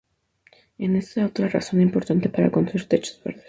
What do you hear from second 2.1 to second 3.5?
para construir techos verdes.